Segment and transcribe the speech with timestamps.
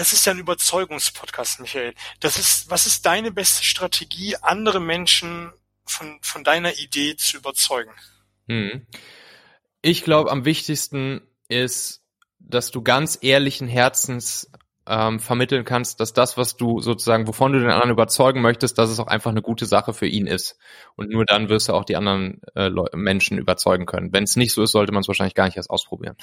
[0.00, 1.92] das ist ja ein Überzeugungspodcast, Michael.
[2.20, 5.52] Das ist, was ist deine beste Strategie, andere Menschen
[5.84, 7.92] von, von deiner Idee zu überzeugen?
[8.48, 8.86] Hm.
[9.82, 12.02] Ich glaube, am wichtigsten ist,
[12.38, 14.50] dass du ganz ehrlichen Herzens
[14.86, 18.88] ähm, vermitteln kannst, dass das, was du sozusagen, wovon du den anderen überzeugen möchtest, dass
[18.88, 20.56] es auch einfach eine gute Sache für ihn ist.
[20.96, 24.14] Und nur dann wirst du auch die anderen äh, Menschen überzeugen können.
[24.14, 26.16] Wenn es nicht so ist, sollte man es wahrscheinlich gar nicht erst ausprobieren.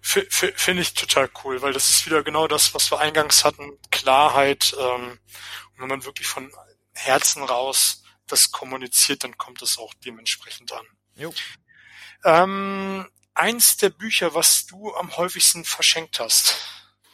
[0.00, 4.74] Finde ich total cool, weil das ist wieder genau das, was wir eingangs hatten, Klarheit.
[4.78, 5.18] Ähm,
[5.74, 6.50] und wenn man wirklich von
[6.92, 10.86] Herzen raus das kommuniziert, dann kommt es auch dementsprechend an.
[11.14, 11.32] Jo.
[12.24, 16.56] Ähm, eins der Bücher, was du am häufigsten verschenkt hast.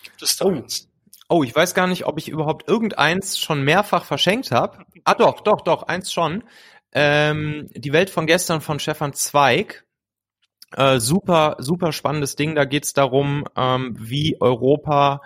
[0.02, 0.50] Gibt es da oh.
[0.50, 0.88] eins?
[1.28, 4.84] Oh, ich weiß gar nicht, ob ich überhaupt irgendeins schon mehrfach verschenkt habe.
[5.04, 6.44] Ah doch, doch, doch, eins schon.
[6.92, 9.84] Ähm, die Welt von gestern von Stefan Zweig.
[10.72, 12.54] Äh, super, super spannendes Ding.
[12.54, 15.22] Da geht's darum, ähm, wie Europa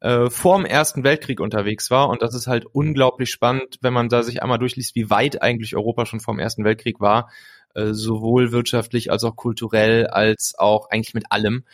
[0.00, 2.08] äh, vor dem Ersten Weltkrieg unterwegs war.
[2.08, 5.76] Und das ist halt unglaublich spannend, wenn man da sich einmal durchliest, wie weit eigentlich
[5.76, 7.30] Europa schon vor dem Ersten Weltkrieg war.
[7.74, 11.64] Äh, sowohl wirtschaftlich als auch kulturell als auch eigentlich mit allem.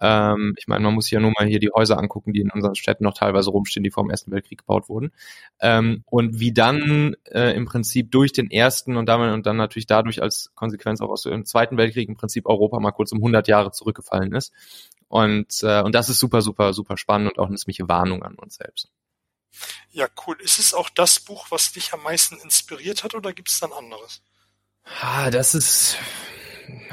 [0.00, 2.74] Ähm, ich meine, man muss ja nur mal hier die Häuser angucken, die in unseren
[2.74, 5.12] Städten noch teilweise rumstehen, die vor dem Ersten Weltkrieg gebaut wurden.
[5.60, 9.86] Ähm, und wie dann äh, im Prinzip durch den Ersten und damit und dann natürlich
[9.86, 13.46] dadurch als Konsequenz auch aus dem Zweiten Weltkrieg im Prinzip Europa mal kurz um 100
[13.48, 14.52] Jahre zurückgefallen ist.
[15.08, 18.36] Und, äh, und das ist super, super, super spannend und auch eine ziemliche Warnung an
[18.36, 18.90] uns selbst.
[19.90, 20.36] Ja, cool.
[20.40, 23.72] Ist es auch das Buch, was dich am meisten inspiriert hat oder gibt es dann
[23.72, 24.22] anderes?
[25.00, 25.96] Ah, das ist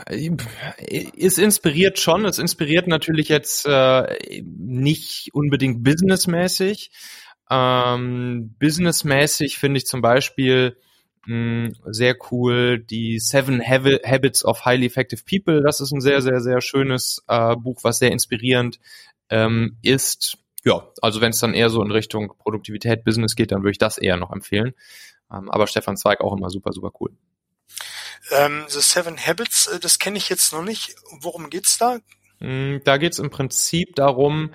[0.06, 2.26] es inspiriert schon.
[2.26, 6.92] Es inspiriert natürlich jetzt äh, nicht unbedingt businessmäßig.
[7.50, 10.78] Ähm, businessmäßig finde ich zum Beispiel
[11.26, 15.62] mh, sehr cool die Seven Habits of Highly Effective People.
[15.62, 18.80] Das ist ein sehr, sehr, sehr schönes äh, Buch, was sehr inspirierend
[19.30, 20.38] ähm, ist.
[20.64, 23.78] Ja, also wenn es dann eher so in Richtung Produktivität, Business geht, dann würde ich
[23.78, 24.74] das eher noch empfehlen.
[25.32, 27.12] Ähm, aber Stefan Zweig auch immer super, super cool.
[28.32, 30.96] Ähm, The Seven Habits, äh, das kenne ich jetzt noch nicht.
[31.22, 32.00] Worum geht's da?
[32.40, 34.54] Mm, da geht's im Prinzip darum,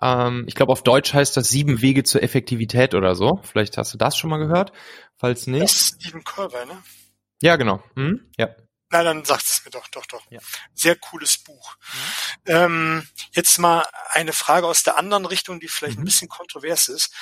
[0.00, 3.40] ähm, ich glaube auf Deutsch heißt das sieben Wege zur Effektivität oder so.
[3.42, 4.72] Vielleicht hast du das schon mal gehört.
[5.16, 5.64] Falls nicht.
[5.64, 6.82] Das ist Stephen Colbert, ne?
[7.42, 7.82] Ja, genau.
[7.96, 8.30] Hm?
[8.36, 8.48] Ja.
[8.90, 10.22] Na, dann sagt es mir doch, doch, doch.
[10.30, 10.38] Ja.
[10.72, 11.76] Sehr cooles Buch.
[12.46, 12.52] Mhm.
[12.52, 16.02] Ähm, jetzt mal eine Frage aus der anderen Richtung, die vielleicht mhm.
[16.02, 17.12] ein bisschen kontrovers ist.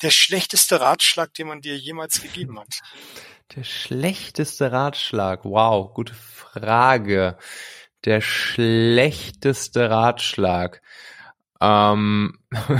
[0.00, 2.80] Der schlechteste Ratschlag, den man dir jemals gegeben hat?
[3.56, 5.44] Der schlechteste Ratschlag.
[5.44, 7.36] Wow, gute Frage.
[8.06, 10.80] Der schlechteste Ratschlag.
[11.60, 12.38] Ähm,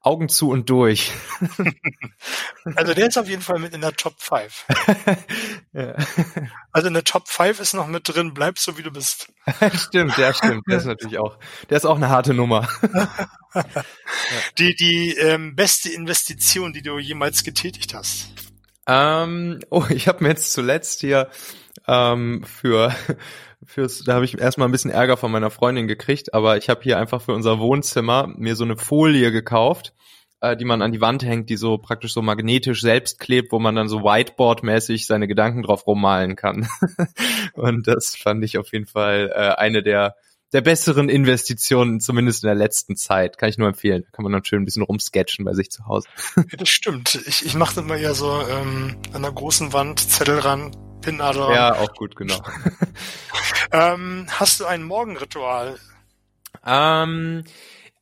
[0.00, 1.12] Augen zu und durch.
[2.74, 4.66] also der ist auf jeden Fall mit in der Top 5.
[5.72, 5.94] ja.
[6.72, 9.32] Also in der Top 5 ist noch mit drin, bleib so wie du bist.
[9.76, 10.64] stimmt, der stimmt.
[10.68, 11.38] Der ist natürlich auch,
[11.70, 12.68] der ist auch eine harte Nummer.
[14.58, 18.41] Die, die ähm, beste Investition, die du jemals getätigt hast.
[18.86, 21.28] Ähm, oh, ich habe mir jetzt zuletzt hier
[21.86, 22.94] ähm, für
[23.64, 26.82] fürs, da habe ich erstmal ein bisschen Ärger von meiner Freundin gekriegt, aber ich habe
[26.82, 29.94] hier einfach für unser Wohnzimmer mir so eine Folie gekauft,
[30.40, 33.58] äh, die man an die Wand hängt, die so praktisch so magnetisch selbst klebt, wo
[33.58, 36.68] man dann so Whiteboard-mäßig seine Gedanken drauf rummalen kann.
[37.54, 40.16] Und das fand ich auf jeden Fall äh, eine der
[40.52, 43.38] der besseren Investitionen, zumindest in der letzten Zeit.
[43.38, 44.02] Kann ich nur empfehlen.
[44.04, 46.08] Da kann man dann schön ein bisschen rumsketchen bei sich zu Hause.
[46.36, 47.14] Ja, das stimmt.
[47.26, 51.54] Ich, ich mache das mal ja so ähm, an der großen Wand, Zettel ran, Pinador.
[51.54, 52.40] Ja, auch gut, genau.
[53.72, 55.78] ähm, hast du ein Morgenritual?
[56.64, 57.44] Ähm,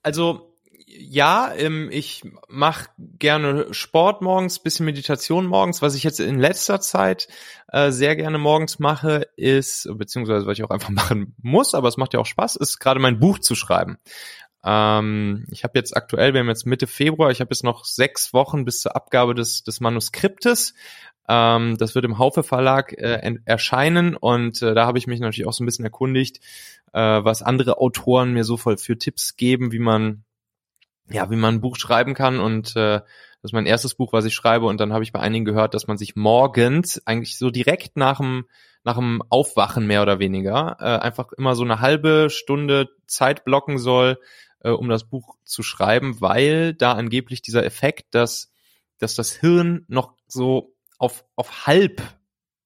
[0.03, 0.50] also
[0.99, 5.83] ja, ähm, ich mache gerne Sport morgens, bisschen Meditation morgens.
[5.83, 7.28] Was ich jetzt in letzter Zeit
[7.69, 11.97] äh, sehr gerne morgens mache, ist, beziehungsweise was ich auch einfach machen muss, aber es
[11.97, 13.99] macht ja auch Spaß, ist gerade mein Buch zu schreiben.
[14.65, 18.34] Ähm, ich habe jetzt aktuell, wir haben jetzt Mitte Februar, ich habe jetzt noch sechs
[18.34, 20.75] Wochen bis zur Abgabe des, des Manuskriptes.
[21.28, 25.47] Ähm, das wird im Haufe Verlag äh, erscheinen und äh, da habe ich mich natürlich
[25.47, 26.41] auch so ein bisschen erkundigt,
[26.93, 30.25] äh, was andere Autoren mir so voll für Tipps geben, wie man
[31.10, 32.41] ja, wie man ein Buch schreiben kann.
[32.41, 33.01] Und äh,
[33.42, 34.66] das ist mein erstes Buch, was ich schreibe.
[34.66, 38.18] Und dann habe ich bei einigen gehört, dass man sich morgens eigentlich so direkt nach
[38.18, 38.47] dem
[38.83, 43.77] nach dem Aufwachen mehr oder weniger äh, einfach immer so eine halbe Stunde Zeit blocken
[43.77, 44.18] soll,
[44.60, 48.53] äh, um das Buch zu schreiben, weil da angeblich dieser Effekt, dass
[48.98, 52.03] dass das Hirn noch so auf auf halb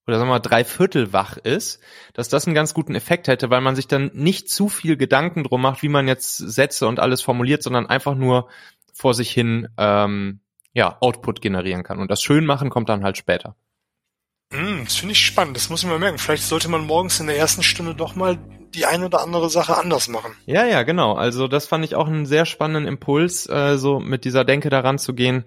[0.06, 1.80] oder sagen wir mal drei Viertel wach ist,
[2.12, 5.44] dass das einen ganz guten Effekt hätte, weil man sich dann nicht zu viel Gedanken
[5.44, 8.48] drum macht, wie man jetzt Sätze und alles formuliert, sondern einfach nur
[8.92, 10.40] vor sich hin ähm,
[10.72, 11.98] ja Output generieren kann.
[11.98, 13.56] Und das Schönmachen kommt dann halt später.
[14.50, 15.56] Mm, das finde ich spannend.
[15.56, 16.18] Das muss ich mal merken.
[16.18, 18.38] Vielleicht sollte man morgens in der ersten Stunde doch mal
[18.74, 20.32] die eine oder andere Sache anders machen.
[20.46, 21.14] Ja, ja, genau.
[21.14, 24.98] Also das fand ich auch einen sehr spannenden Impuls, äh, so mit dieser Denke daran
[24.98, 25.44] zu gehen,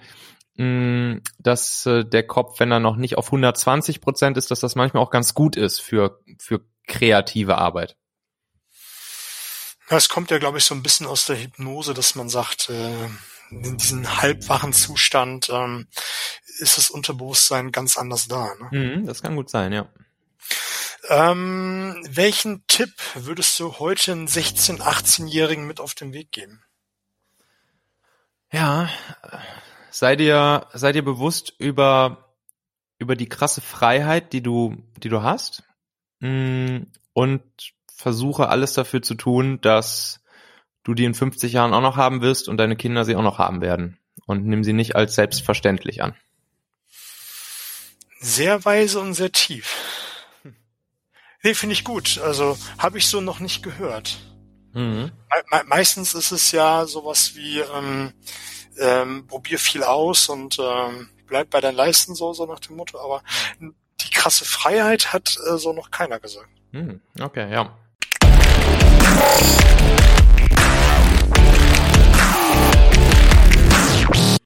[0.58, 4.76] mh, dass äh, der Kopf, wenn er noch nicht auf 120 Prozent ist, dass das
[4.76, 7.96] manchmal auch ganz gut ist für, für kreative Arbeit.
[9.90, 12.70] Ja, es kommt ja, glaube ich, so ein bisschen aus der Hypnose, dass man sagt,
[12.70, 13.08] äh,
[13.50, 15.88] in diesem halbwachen Zustand ähm,
[16.60, 18.54] ist das Unterbewusstsein ganz anders da.
[18.56, 18.70] Ne?
[18.72, 19.88] Mhm, das kann gut sein, ja.
[21.10, 26.62] Ähm, welchen Tipp würdest du heute einen 16-, 18-Jährigen mit auf den Weg geben?
[28.52, 28.90] Ja,
[29.92, 32.36] sei dir, sei dir bewusst über,
[32.98, 35.64] über die krasse Freiheit, die du, die du hast.
[36.20, 37.44] Mm, und
[37.96, 40.24] versuche alles dafür zu tun, dass
[40.84, 43.40] du die in 50 Jahren auch noch haben wirst und deine Kinder sie auch noch
[43.40, 43.98] haben werden.
[44.26, 46.16] Und nimm sie nicht als selbstverständlich an.
[48.20, 49.76] Sehr weise und sehr tief.
[51.44, 52.20] Nee, finde ich gut.
[52.20, 54.18] Also habe ich so noch nicht gehört.
[54.74, 55.12] Mhm.
[55.52, 58.14] Me meistens ist es ja sowas wie ähm,
[58.80, 63.00] ähm, probier viel aus und ähm, bleib bei deinen Leisten so, so nach dem Motto.
[63.00, 63.22] Aber
[63.60, 66.50] die krasse Freiheit hat äh, so noch keiner gesagt.
[66.72, 67.78] Hm, okay, ja.